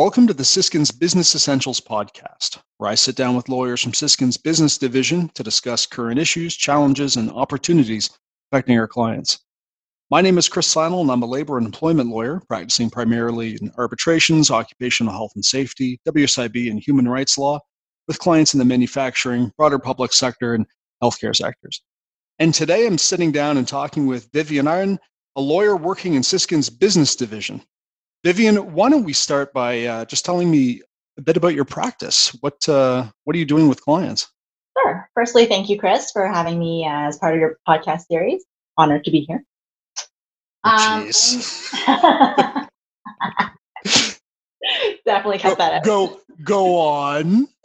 [0.00, 4.42] Welcome to the Siskinds Business Essentials podcast, where I sit down with lawyers from Siskinds
[4.42, 8.08] Business Division to discuss current issues, challenges, and opportunities
[8.50, 9.40] affecting our clients.
[10.10, 13.70] My name is Chris Seinel, and I'm a labor and employment lawyer practicing primarily in
[13.76, 17.60] arbitrations, occupational health and safety, WSIB, and human rights law
[18.08, 20.64] with clients in the manufacturing, broader public sector, and
[21.02, 21.82] healthcare sectors.
[22.38, 24.98] And today I'm sitting down and talking with Vivian Iron,
[25.36, 27.60] a lawyer working in Siskinds Business Division.
[28.22, 30.82] Vivian, why don't we start by uh, just telling me
[31.16, 32.36] a bit about your practice?
[32.40, 34.28] What uh, what are you doing with clients?
[34.78, 35.08] Sure.
[35.14, 38.44] Firstly, thank you, Chris, for having me as part of your podcast series.
[38.76, 39.44] Honored to be here.
[40.64, 41.72] Oh, jeez.
[41.88, 42.68] Um,
[45.06, 45.84] definitely cut go, that out.
[45.84, 47.48] go go on.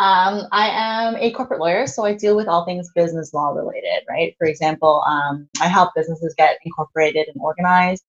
[0.00, 4.04] Um, I am a corporate lawyer, so I deal with all things business law related,
[4.08, 4.32] right?
[4.38, 8.04] For example, um, I help businesses get incorporated and organized.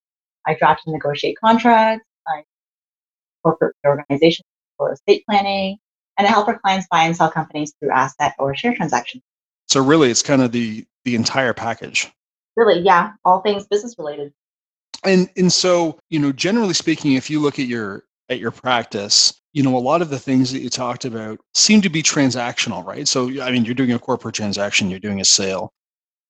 [0.48, 2.05] I draft and negotiate contracts.
[2.27, 2.43] I
[3.43, 4.45] corporate organizations
[4.77, 5.77] for estate planning,
[6.17, 9.23] and I help our clients buy and sell companies through asset or share transactions.
[9.67, 12.11] So really, it's kind of the the entire package.
[12.55, 14.33] Really, yeah, all things business related.
[15.03, 19.33] And and so you know, generally speaking, if you look at your at your practice,
[19.53, 22.86] you know, a lot of the things that you talked about seem to be transactional,
[22.86, 23.08] right?
[23.08, 25.71] So, I mean, you're doing a corporate transaction, you're doing a sale.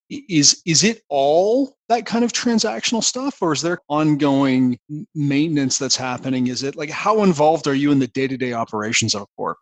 [0.09, 4.79] Is is it all that kind of transactional stuff, or is there ongoing
[5.13, 6.47] maintenance that's happening?
[6.47, 9.25] Is it like how involved are you in the day to day operations of a
[9.37, 9.57] corp?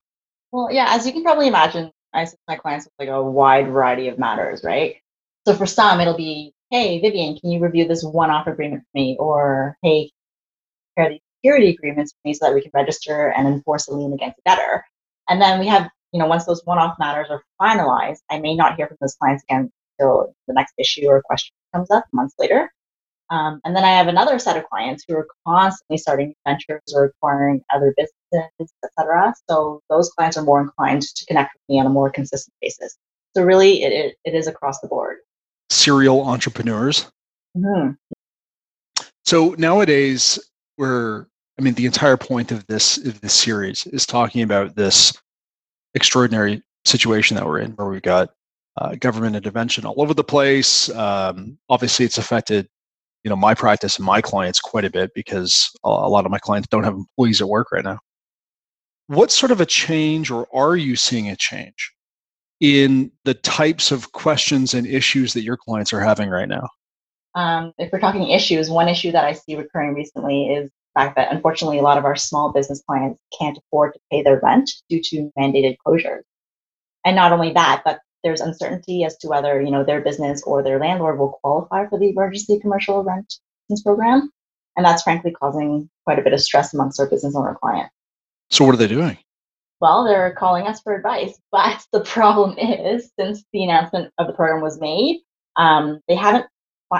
[0.53, 3.67] Well, yeah, as you can probably imagine, I assist my clients with like a wide
[3.67, 4.95] variety of matters, right?
[5.45, 9.17] So for some, it'll be, hey, Vivian, can you review this one-off agreement for me?
[9.19, 10.11] Or hey,
[10.95, 14.13] prepare these security agreements for me so that we can register and enforce a lien
[14.13, 14.85] against a debtor.
[15.29, 18.77] And then we have, you know, once those one-off matters are finalized, I may not
[18.77, 22.71] hear from those clients again until the next issue or question comes up months later.
[23.29, 27.05] Um, and then I have another set of clients who are constantly starting ventures or
[27.05, 29.33] acquiring other businesses, etc.
[29.49, 32.97] So those clients are more inclined to connect with me on a more consistent basis.
[33.35, 35.17] So really, it, it, it is across the board.
[35.69, 37.11] Serial entrepreneurs.
[37.57, 37.91] Mm-hmm.
[39.25, 40.39] So nowadays,
[40.77, 41.25] we're
[41.59, 45.13] I mean, the entire point of this of this series is talking about this
[45.95, 48.29] extraordinary situation that we're in, where we've got
[48.77, 50.89] uh, government intervention all over the place.
[50.89, 52.67] Um, obviously, it's affected,
[53.23, 56.39] you know, my practice and my clients quite a bit because a lot of my
[56.39, 57.99] clients don't have employees at work right now.
[59.07, 61.93] What sort of a change, or are you seeing a change
[62.59, 66.67] in the types of questions and issues that your clients are having right now?
[67.35, 71.15] Um, if we're talking issues, one issue that I see recurring recently is the fact
[71.15, 74.71] that unfortunately a lot of our small business clients can't afford to pay their rent
[74.89, 76.23] due to mandated closures.
[77.05, 80.61] And not only that, but there's uncertainty as to whether you know their business or
[80.61, 83.35] their landlord will qualify for the emergency commercial rent
[83.83, 84.29] program,
[84.75, 87.93] and that's frankly causing quite a bit of stress amongst our business owner clients.
[88.49, 89.17] So what are they doing?
[89.79, 94.33] Well, they're calling us for advice, but the problem is, since the announcement of the
[94.33, 95.21] program was made,
[95.55, 96.47] um, they haven't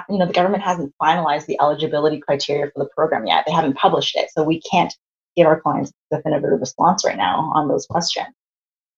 [0.10, 3.46] you know, the government hasn't finalized the eligibility criteria for the program yet.
[3.46, 4.30] They haven't published it.
[4.32, 4.94] So we can't
[5.38, 8.28] give our clients a definitive response right now on those questions.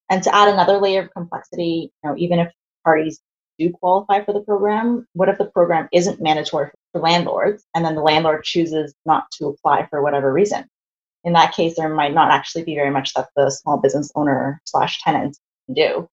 [0.09, 2.51] And to add another layer of complexity, you know, even if
[2.83, 3.21] parties
[3.59, 7.95] do qualify for the program, what if the program isn't mandatory for landlords and then
[7.95, 10.65] the landlord chooses not to apply for whatever reason?
[11.23, 14.61] In that case, there might not actually be very much that the small business owner
[14.63, 16.09] slash tenant can do.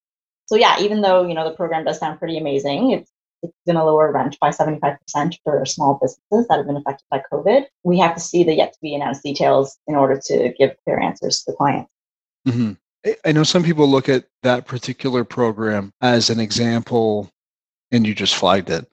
[0.47, 3.11] So yeah, even though you know the program does sound pretty amazing, it's
[3.43, 4.97] it's going to lower rent by 75%
[5.43, 7.65] for small businesses that have been affected by COVID.
[7.83, 10.99] We have to see the yet to be announced details in order to give clear
[10.99, 11.87] answers to the client.
[12.47, 12.73] Mm-hmm.
[13.25, 17.29] I know some people look at that particular program as an example,
[17.91, 18.87] and you just flagged it.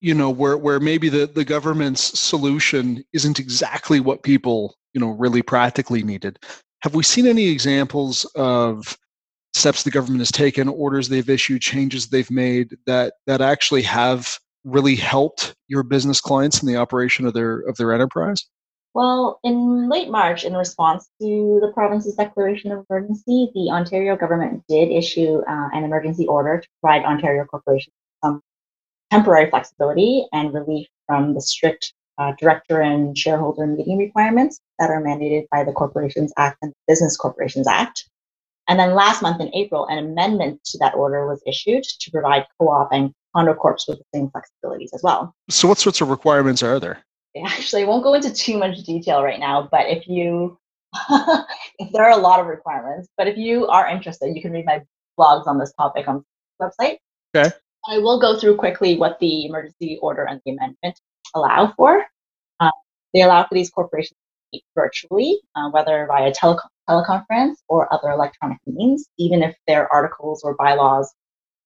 [0.00, 5.10] You know, where where maybe the, the government's solution isn't exactly what people, you know,
[5.10, 6.38] really practically needed.
[6.80, 8.96] Have we seen any examples of
[9.54, 14.38] steps the government has taken, orders they've issued, changes they've made that that actually have
[14.64, 18.44] really helped your business clients in the operation of their of their enterprise?
[18.94, 24.64] Well, in late March, in response to the province's declaration of emergency, the Ontario government
[24.68, 28.42] did issue uh, an emergency order to provide Ontario corporations some
[29.10, 35.02] temporary flexibility and relief from the strict uh, director and shareholder meeting requirements that are
[35.02, 38.08] mandated by the Corporations Act and the Business Corporations Act.
[38.68, 42.46] And then last month in April, an amendment to that order was issued to provide
[42.60, 45.34] co-op and condo corps with the same flexibilities as well.
[45.48, 47.02] So what sorts of requirements are there?
[47.36, 50.58] Actually, I won't go into too much detail right now, but if you
[51.78, 54.66] if there are a lot of requirements, but if you are interested, you can read
[54.66, 54.82] my
[55.18, 56.24] blogs on this topic on
[56.60, 56.96] the website.
[57.34, 57.54] Okay.
[57.88, 61.00] I will go through quickly what the emergency order and the amendment
[61.34, 62.04] allow for.
[62.60, 62.70] Um,
[63.14, 68.10] they allow for these corporations to meet virtually, uh, whether via tele- teleconference or other
[68.10, 71.12] electronic means, even if their articles or bylaws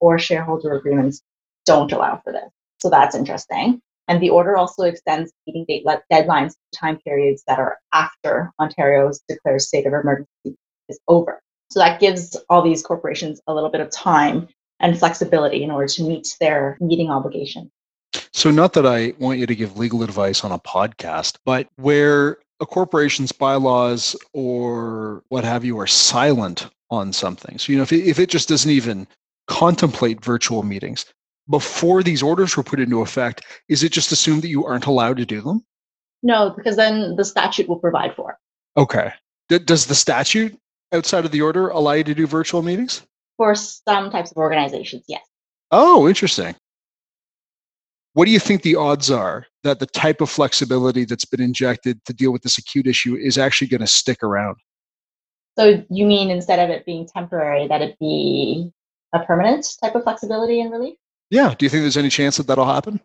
[0.01, 1.23] or shareholder agreements
[1.67, 2.51] don't allow for this.
[2.79, 3.83] So that's interesting.
[4.09, 9.21] And the order also extends meeting date deadlines to time periods that are after Ontario's
[9.29, 10.57] declared state of emergency
[10.89, 11.41] is over.
[11.71, 14.49] So that gives all these corporations a little bit of time
[14.79, 17.71] and flexibility in order to meet their meeting obligation.
[18.33, 22.39] So, not that I want you to give legal advice on a podcast, but where
[22.61, 27.59] a corporation's bylaws or what have you are silent on something.
[27.59, 29.07] So, you know, if it, if it just doesn't even
[29.49, 31.07] contemplate virtual meetings
[31.49, 35.17] before these orders were put into effect, is it just assumed that you aren't allowed
[35.19, 35.65] to do them?
[36.23, 38.81] No, because then the statute will provide for it.
[38.81, 39.13] Okay.
[39.49, 40.59] D- does the statute
[40.93, 43.03] outside of the order allow you to do virtual meetings?
[43.37, 45.25] For some types of organizations, yes.
[45.71, 46.55] Oh, interesting.
[48.15, 52.03] What do you think the odds are that the type of flexibility that's been injected
[52.07, 54.57] to deal with this acute issue is actually going to stick around?
[55.59, 58.71] So you mean instead of it being temporary, that it be
[59.15, 60.97] a permanent type of flexibility and relief?
[61.31, 61.55] Yeah.
[61.57, 63.01] Do you think there's any chance that that'll happen?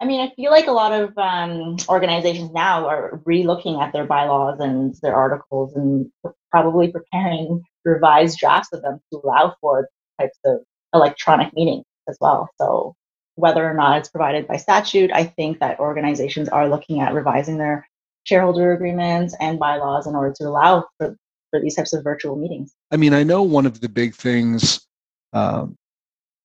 [0.00, 4.06] I mean, I feel like a lot of um, organizations now are re-looking at their
[4.06, 6.08] bylaws and their articles and
[6.52, 9.88] probably preparing revised drafts of them to allow for
[10.20, 10.58] types of
[10.94, 12.48] electronic meetings as well.
[12.60, 12.94] So
[13.34, 17.58] whether or not it's provided by statute, I think that organizations are looking at revising
[17.58, 17.86] their
[18.22, 21.16] shareholder agreements and bylaws in order to allow for,
[21.50, 22.72] for these types of virtual meetings.
[22.92, 24.86] I mean, I know one of the big things
[25.32, 25.76] um,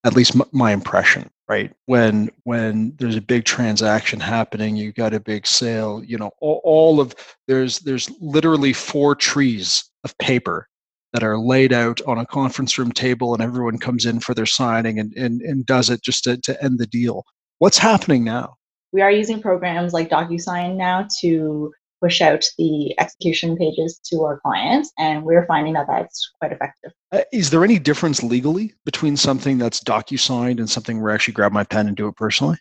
[0.04, 1.72] at least my impression right?
[1.86, 6.62] When when there's a big transaction happening you got a big sale you know all,
[6.64, 7.14] all of
[7.48, 10.68] there's there's literally four trees of paper
[11.12, 14.46] that are laid out on a conference room table and everyone comes in for their
[14.46, 17.24] signing and and, and does it just to, to end the deal.
[17.60, 18.56] What's happening now?
[18.92, 21.74] We are using programs like DocuSign now to
[22.04, 26.92] push out the execution pages to our clients, and we're finding that that's quite effective.
[27.12, 31.36] Uh, is there any difference legally between something that's docu-signed and something where I actually
[31.36, 32.58] grab my pen and do it personally?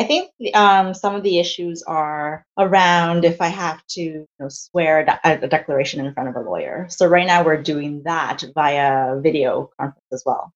[0.00, 4.48] I think um, some of the issues are around if I have to you know,
[4.48, 6.86] swear a, a declaration in front of a lawyer.
[6.88, 10.52] So right now we're doing that via video conference as well.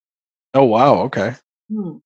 [0.54, 1.02] Oh wow!
[1.02, 1.34] Okay.
[1.70, 1.98] Hmm.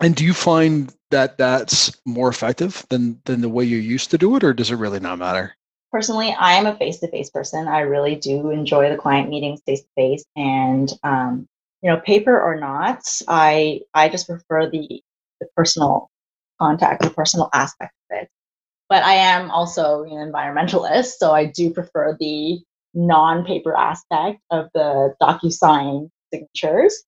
[0.00, 4.18] And do you find that that's more effective than than the way you used to
[4.18, 5.54] do it, or does it really not matter?
[5.92, 7.68] Personally, I am a face-to-face person.
[7.68, 11.48] I really do enjoy the client meetings face-to-face, and um,
[11.82, 15.02] you know, paper or not, I I just prefer the
[15.40, 16.10] the personal
[16.60, 18.28] contact, the personal aspect of it.
[18.88, 22.60] But I am also an environmentalist, so I do prefer the
[22.94, 27.04] non-paper aspect of the DocuSign signatures.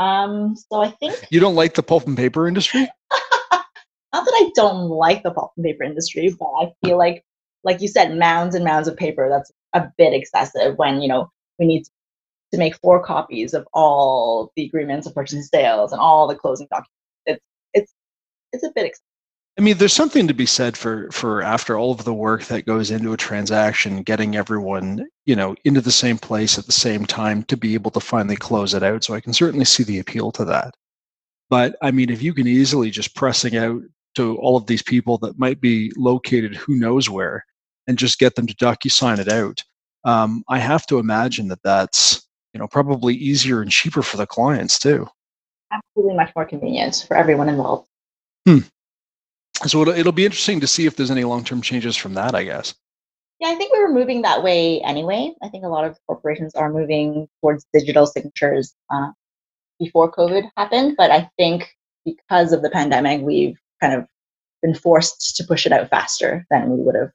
[0.00, 2.80] Um, so I think you don't like the pulp and paper industry.
[3.12, 7.22] Not that I don't like the pulp and paper industry, but I feel like,
[7.64, 9.28] like you said, mounds and mounds of paper.
[9.28, 10.76] That's a bit excessive.
[10.78, 11.84] When you know we need
[12.52, 16.34] to make four copies of all the agreements of purchase and sales and all the
[16.34, 16.90] closing documents.
[17.26, 17.44] It's
[17.74, 17.94] it's
[18.52, 19.04] it's a bit excessive.
[19.58, 22.66] I mean, there's something to be said for for after all of the work that
[22.66, 27.04] goes into a transaction, getting everyone, you know, into the same place at the same
[27.04, 29.04] time to be able to finally close it out.
[29.04, 30.74] So I can certainly see the appeal to that.
[31.50, 33.82] But I mean, if you can easily just pressing out
[34.14, 37.44] to all of these people that might be located who knows where
[37.86, 39.62] and just get them to docu-sign it out,
[40.04, 44.26] um, I have to imagine that that's you know probably easier and cheaper for the
[44.26, 45.08] clients too.
[45.72, 47.88] Absolutely, much more convenient for everyone involved.
[48.46, 48.60] Hmm
[49.66, 52.44] so it'll, it'll be interesting to see if there's any long-term changes from that i
[52.44, 52.74] guess.
[53.38, 55.34] Yeah i think we were moving that way anyway.
[55.42, 59.10] I think a lot of corporations are moving towards digital signatures uh,
[59.78, 61.68] before covid happened but i think
[62.04, 64.06] because of the pandemic we've kind of
[64.62, 67.10] been forced to push it out faster than we would have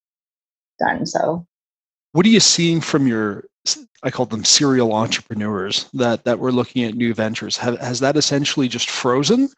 [0.80, 1.46] done so.
[2.12, 3.46] What are you seeing from your
[4.04, 7.58] i call them serial entrepreneurs that that were looking at new ventures?
[7.58, 9.50] Have, has that essentially just frozen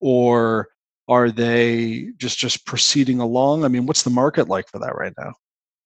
[0.00, 0.68] or
[1.08, 3.64] are they just just proceeding along?
[3.64, 5.34] I mean, what's the market like for that right now?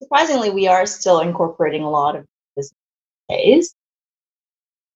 [0.03, 2.75] Surprisingly, we are still incorporating a lot of business
[3.29, 3.75] days.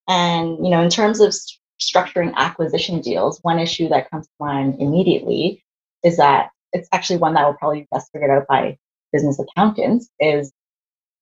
[0.08, 4.32] And you know, in terms of st- structuring acquisition deals, one issue that comes to
[4.40, 5.62] mind immediately
[6.02, 8.78] is that it's actually one that will probably be best figured out by
[9.12, 10.52] business accountants is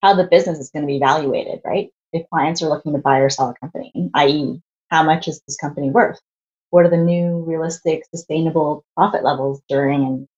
[0.02, 1.90] how the business is going to be evaluated, right?
[2.12, 5.56] If clients are looking to buy or sell a company, i.e., how much is this
[5.56, 6.20] company worth?
[6.72, 10.28] What are the new realistic sustainable profit levels during and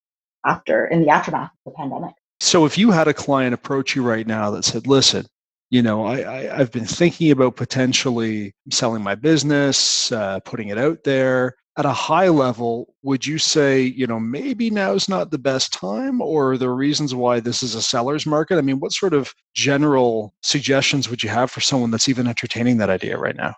[0.44, 4.02] after in the aftermath of the pandemic so if you had a client approach you
[4.02, 5.24] right now that said listen
[5.70, 10.78] you know I, I have been thinking about potentially selling my business uh, putting it
[10.78, 15.38] out there at a high level, would you say, you know, maybe now's not the
[15.38, 18.58] best time, or are there reasons why this is a seller's market?
[18.58, 22.76] I mean, what sort of general suggestions would you have for someone that's even entertaining
[22.78, 23.54] that idea right now?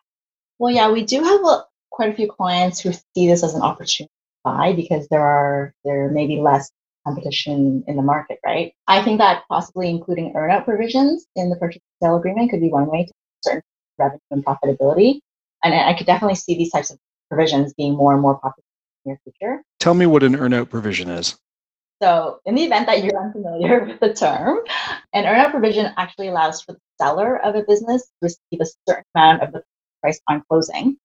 [0.58, 1.64] Well, yeah, we do have a,
[1.96, 5.74] quite a few clients who see this as an opportunity to buy because there are
[5.84, 6.70] there may be less
[7.06, 8.74] competition in the market, right?
[8.86, 12.86] I think that possibly including earnout provisions in the purchase sale agreement could be one
[12.86, 13.12] way to
[13.42, 13.62] certain
[13.98, 15.20] revenue and profitability.
[15.64, 16.98] And I could definitely see these types of
[17.30, 18.64] provisions being more and more popular
[19.06, 19.62] in the near future.
[19.80, 21.36] Tell me what an earnout provision is.
[22.02, 24.58] So, in the event that you're unfamiliar with the term,
[25.14, 29.04] an earnout provision actually allows for the seller of a business to receive a certain
[29.14, 29.62] amount of the
[30.02, 30.98] price on closing,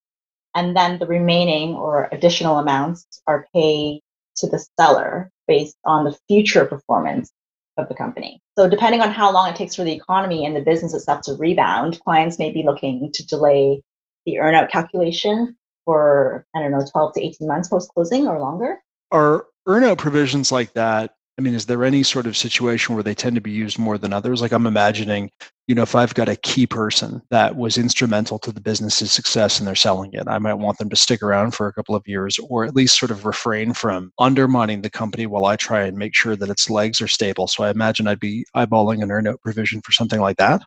[0.55, 4.01] and then the remaining or additional amounts are paid
[4.37, 7.31] to the seller based on the future performance
[7.77, 8.41] of the company.
[8.57, 11.33] So, depending on how long it takes for the economy and the business itself to
[11.33, 13.81] rebound, clients may be looking to delay
[14.25, 15.55] the earnout calculation
[15.85, 18.77] for, I don't know, 12 to 18 months post closing or longer.
[19.11, 23.15] Are earnout provisions like that I mean, is there any sort of situation where they
[23.15, 24.43] tend to be used more than others?
[24.43, 25.31] Like I'm imagining,
[25.65, 29.57] you know, if I've got a key person that was instrumental to the business's success
[29.57, 32.07] and they're selling it, I might want them to stick around for a couple of
[32.07, 35.97] years or at least sort of refrain from undermining the company while I try and
[35.97, 37.47] make sure that its legs are stable.
[37.47, 40.61] So I imagine I'd be eyeballing an earnout provision for something like that.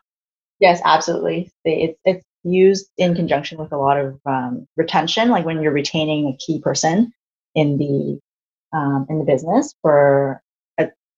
[0.59, 1.53] Yes, absolutely.
[1.63, 6.27] It's, it's used in conjunction with a lot of um, retention, like when you're retaining
[6.27, 7.13] a key person
[7.55, 8.19] in the
[8.77, 10.41] um, in the business for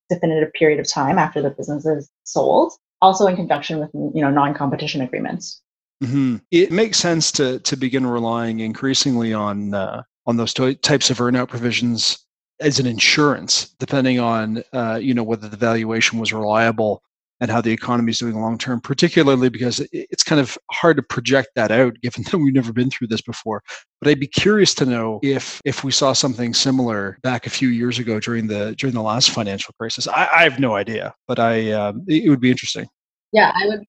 [0.10, 4.30] definitive period of time after the business is sold, also in conjunction with you know
[4.30, 5.62] non-competition agreements.
[6.04, 6.38] Mm-hmm.
[6.52, 11.50] It makes sense to to begin relying increasingly on uh, on those types of earnout
[11.50, 12.26] provisions
[12.60, 17.02] as an insurance, depending on uh, you know whether the valuation was reliable
[17.40, 21.04] and how the economy is doing long term, particularly because it's kind of hard to
[21.04, 23.62] project that out given that we've never been through this before.
[24.02, 27.70] But I'd be curious to know if if we saw something similar back a few
[27.70, 30.08] years ago during the during the last financial crisis.
[30.08, 32.88] I, I have no idea, but I um, it would be interesting.
[33.32, 33.84] Yeah, I would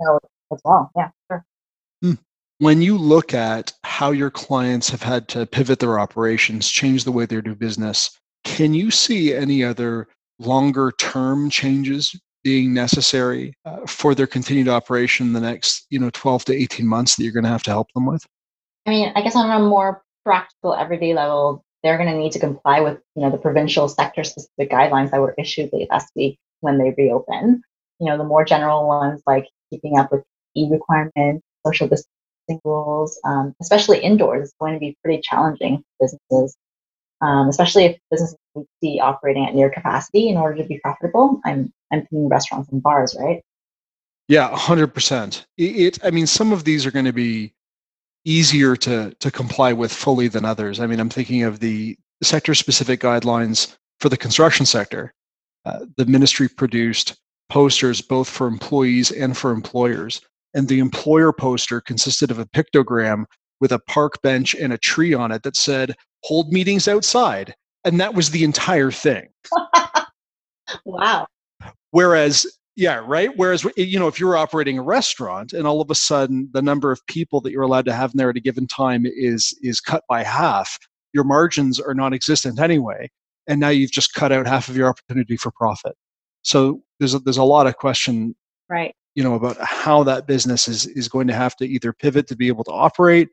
[0.00, 0.18] know
[0.52, 0.90] as well.
[0.96, 1.44] Yeah, sure.
[2.02, 2.14] Hmm.
[2.58, 7.12] When you look at how your clients have had to pivot their operations, change the
[7.12, 12.14] way they do business, can you see any other longer term changes
[12.46, 16.86] being necessary uh, for their continued operation in the next you know 12 to 18
[16.86, 18.24] months that you're going to have to help them with?
[18.86, 22.38] I mean i guess on a more practical everyday level they're going to need to
[22.38, 26.38] comply with you know the provincial sector specific guidelines that were issued late last week
[26.60, 27.62] when they reopen
[27.98, 30.22] you know the more general ones like keeping up with
[30.54, 36.06] e requirements social distancing rules um, especially indoors is going to be pretty challenging for
[36.06, 36.56] businesses
[37.20, 40.78] um, especially if businesses need to be operating at near capacity in order to be
[40.78, 41.40] profitable.
[41.44, 43.42] I'm I'm thinking restaurants and bars, right?
[44.28, 45.46] Yeah, hundred percent.
[45.56, 45.98] It.
[46.04, 47.52] I mean, some of these are going to be
[48.24, 50.80] easier to to comply with fully than others.
[50.80, 55.12] I mean, I'm thinking of the sector specific guidelines for the construction sector.
[55.64, 57.16] Uh, the ministry produced
[57.48, 60.20] posters both for employees and for employers.
[60.54, 63.24] And the employer poster consisted of a pictogram
[63.60, 65.94] with a park bench and a tree on it that said,
[66.26, 67.54] hold meetings outside.
[67.84, 69.28] And that was the entire thing.
[70.84, 71.26] wow.
[71.92, 73.30] Whereas, yeah, right.
[73.36, 76.90] Whereas, you know, if you're operating a restaurant and all of a sudden the number
[76.90, 79.80] of people that you're allowed to have in there at a given time is is
[79.80, 80.76] cut by half,
[81.12, 83.08] your margins are non-existent anyway,
[83.46, 85.94] and now you've just cut out half of your opportunity for profit.
[86.42, 88.34] So there's a, there's a lot of question,
[88.68, 88.94] right?
[89.14, 92.36] You know, about how that business is is going to have to either pivot to
[92.36, 93.28] be able to operate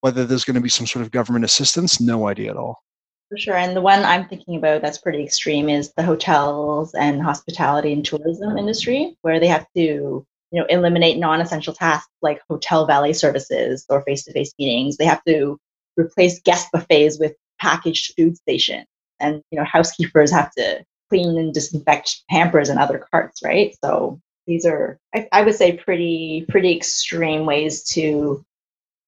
[0.00, 2.82] whether there's going to be some sort of government assistance, no idea at all.
[3.30, 3.56] For sure.
[3.56, 8.04] And the one I'm thinking about that's pretty extreme is the hotels and hospitality and
[8.04, 13.84] tourism industry, where they have to, you know, eliminate non-essential tasks like hotel valet services
[13.90, 14.96] or face-to-face meetings.
[14.96, 15.58] They have to
[15.98, 18.86] replace guest buffets with packaged food stations.
[19.20, 23.76] And, you know, housekeepers have to clean and disinfect hampers and other carts, right?
[23.84, 28.42] So these are, I, I would say, pretty, pretty extreme ways to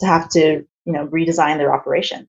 [0.00, 2.28] to have to you know redesign their operation.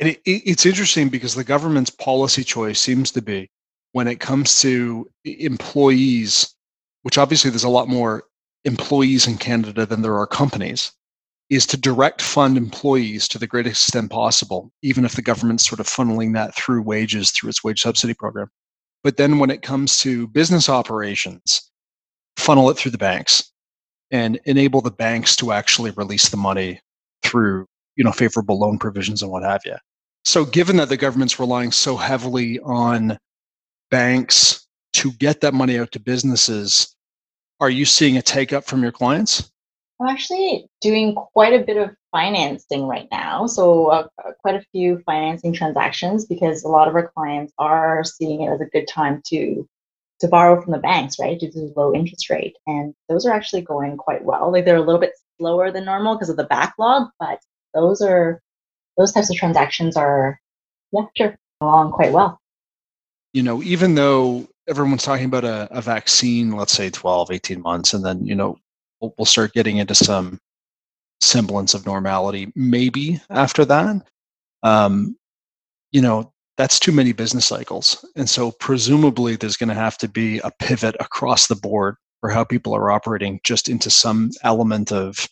[0.00, 3.50] And it, it, it's interesting because the government's policy choice seems to be
[3.92, 6.54] when it comes to employees,
[7.02, 8.24] which obviously there's a lot more
[8.64, 10.92] employees in Canada than there are companies,
[11.50, 15.80] is to direct fund employees to the greatest extent possible, even if the government's sort
[15.80, 18.48] of funneling that through wages through its wage subsidy program.
[19.04, 21.70] But then when it comes to business operations,
[22.36, 23.52] funnel it through the banks
[24.10, 26.80] and enable the banks to actually release the money
[27.22, 27.66] through
[27.98, 29.76] you know favorable loan provisions and what have you.
[30.24, 33.18] So given that the government's relying so heavily on
[33.90, 36.94] banks to get that money out to businesses,
[37.60, 39.50] are you seeing a take up from your clients?
[40.00, 43.46] I'm actually doing quite a bit of financing right now.
[43.46, 44.06] So, uh,
[44.40, 48.60] quite a few financing transactions because a lot of our clients are seeing it as
[48.60, 49.68] a good time to
[50.20, 52.56] to borrow from the banks, right, due to the low interest rate.
[52.66, 54.50] And those are actually going quite well.
[54.50, 57.40] Like they're a little bit slower than normal because of the backlog, but
[57.74, 58.40] those are
[58.96, 60.38] those types of transactions are
[60.92, 62.40] yeah, sure, along quite well.
[63.32, 67.94] You know, even though everyone's talking about a, a vaccine, let's say 12, 18 months,
[67.94, 68.58] and then, you know,
[69.00, 70.38] we'll, we'll start getting into some
[71.20, 74.02] semblance of normality maybe after that.
[74.62, 75.16] Um,
[75.92, 78.04] you know, that's too many business cycles.
[78.16, 82.30] And so presumably there's going to have to be a pivot across the board for
[82.30, 85.28] how people are operating just into some element of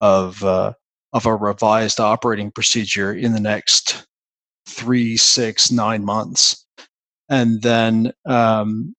[0.00, 0.72] of uh,
[1.12, 4.06] of a revised operating procedure in the next
[4.66, 6.66] three, six, nine months.
[7.28, 8.94] And then um,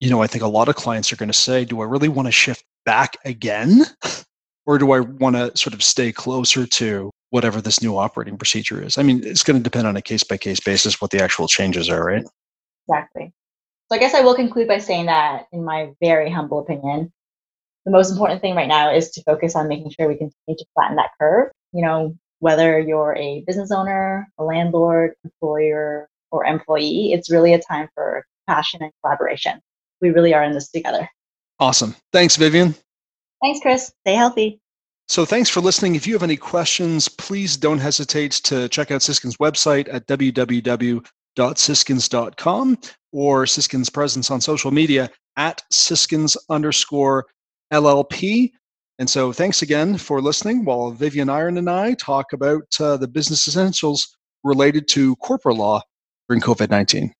[0.00, 2.08] you know, I think a lot of clients are going to say, do I really
[2.08, 3.82] want to shift back again?
[4.68, 8.82] Or do I want to sort of stay closer to whatever this new operating procedure
[8.82, 8.98] is.
[8.98, 11.48] I mean, it's going to depend on a case by case basis what the actual
[11.48, 12.24] changes are, right?
[12.88, 13.32] Exactly.
[13.90, 17.12] So I guess I will conclude by saying that, in my very humble opinion,
[17.86, 20.66] the most important thing right now is to focus on making sure we continue to
[20.74, 21.50] flatten that curve.
[21.72, 27.60] You know, whether you're a business owner, a landlord, employer, or employee, it's really a
[27.60, 29.60] time for passion and collaboration.
[30.00, 31.08] We really are in this together.
[31.60, 31.94] Awesome.
[32.12, 32.74] Thanks, Vivian.
[33.40, 33.92] Thanks, Chris.
[34.04, 34.60] Stay healthy.
[35.08, 35.94] So thanks for listening.
[35.94, 42.78] If you have any questions, please don't hesitate to check out Siskinds' website at www.siskinds.com
[43.12, 47.26] or Siskinds' presence on social media at Siskinds underscore
[47.72, 48.52] LLP.
[48.98, 53.08] And so thanks again for listening while Vivian Iron and I talk about uh, the
[53.08, 55.82] business essentials related to corporate law
[56.28, 57.12] during COVID 19.